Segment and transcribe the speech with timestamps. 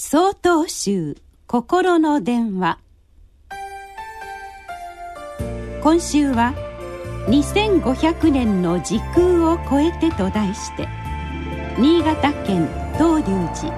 [0.00, 1.16] 総統集
[1.48, 2.78] 心の電話。
[5.82, 6.54] 今週は
[7.26, 10.86] 「2500年の時空を超えて」と題して
[11.80, 13.74] 新潟県東龍寺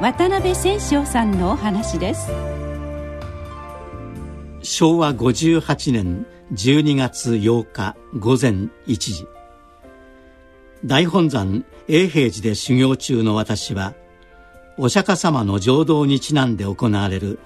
[0.00, 2.32] 渡辺千昌さんのお話です。
[4.62, 9.28] 昭和58年12月8日午前1時。
[10.84, 13.94] 大本山永平寺で修行中の私は
[14.76, 17.38] お釈迦様の浄土にちなんで行われる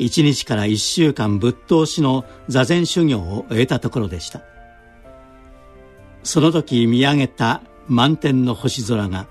[0.00, 4.40] 1日から1週間ぶっ通しの座禅修行を終えたところでした。
[6.24, 9.28] その時見上げた満天の星空が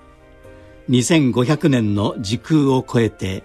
[0.89, 3.43] 2500年の時空を超えて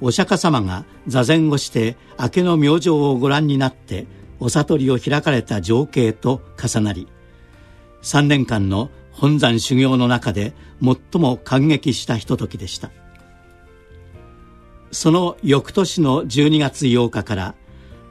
[0.00, 4.06] お釈迦様が座禅をして明けの明星をご覧になって
[4.38, 7.08] お悟りを開かれた情景と重なり
[8.02, 12.90] 3年間の本山修行の中で最も感激したひとときでした。
[14.90, 17.54] その翌年の12月8日から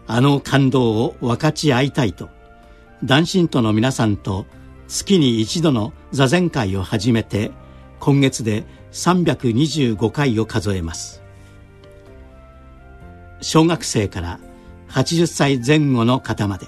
[0.07, 2.29] あの感動を分かち合いたいと
[3.03, 4.45] 男信徒の皆さんと
[4.87, 7.51] 月に一度の座禅会を始めて
[7.99, 11.21] 今月で325回を数えます。
[13.41, 14.39] 小学生から
[14.89, 16.67] 80歳前後の方まで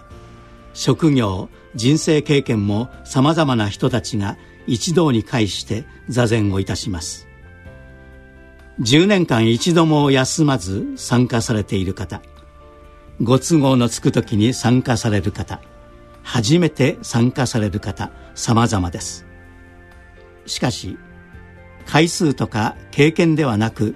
[0.73, 7.30] 職業人生経験もさまざまな人たちが一堂に会して座禅をいたします。
[8.81, 12.21] 10年間一度も休まず参加されている方。
[13.21, 15.61] ご都合のつく時に参加される方。
[16.23, 18.11] 初めて参加される方。
[18.33, 19.25] 様々です。
[20.47, 20.97] しかし
[21.85, 23.95] 回数とか経験ではなく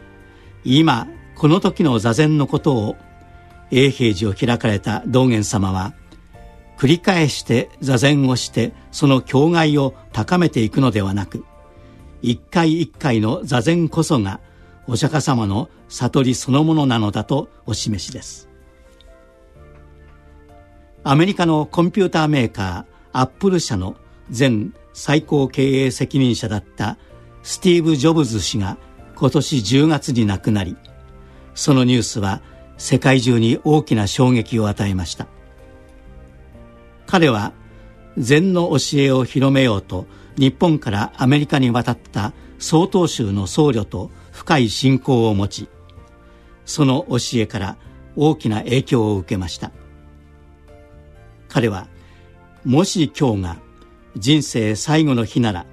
[0.64, 2.96] 今この時の座禅のことを
[3.72, 5.94] 永平寺を開かれた道元様は
[6.78, 11.44] 繰り返して座禅をしてその境外を高めていくのではなく
[12.22, 14.40] 一回一回の座禅こそが
[14.88, 18.50] お釈迦様の悟りそのものなのだとお示しです。
[21.04, 23.96] アメリカのコンピューターメーカーアップル社の
[24.36, 26.98] 前最高経営責任者だった
[27.44, 28.78] スティーブ・ジョブズ氏が
[29.16, 30.76] 今年10月に亡くなり
[31.54, 32.42] そのニュースは
[32.78, 35.28] 世界中に大きな衝撃を与えました。
[37.06, 37.54] 彼は
[38.18, 40.08] 禅の教えを広めようと
[40.38, 45.70] 日本からアメリカに渡った曹洞宗の僧侶と深い信仰を持ち
[46.66, 47.78] その教えから
[48.18, 49.72] 大きな影響を受けました。
[51.48, 51.88] 彼は
[52.66, 53.58] もし今日が
[54.18, 55.66] 人生最後の日なら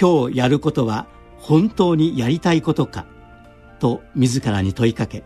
[0.00, 1.06] 今日やることは
[1.36, 3.04] 本当にやりたいことか
[3.80, 5.22] と自らに問いかけ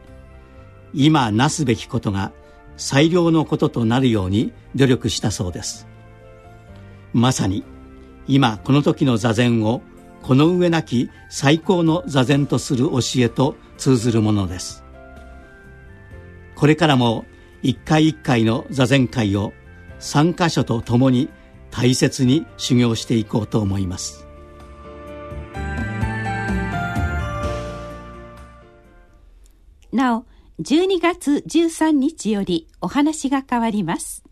[0.92, 2.32] 今なすべきことが
[2.76, 5.86] 最良のこととなるように努力したそうです。
[7.12, 7.62] まさに
[8.26, 9.82] 今この時の座禅を
[10.22, 14.84] この上なき最高の座禅とする教えと通ずるものです。
[16.54, 17.24] これからも
[17.62, 19.52] 一回一回の座禅会を
[19.98, 21.28] 参加者と共に
[21.70, 24.26] 大切に修行していこうと思います。
[29.92, 30.24] なお
[30.60, 34.22] 12月13日よりお話が変わります。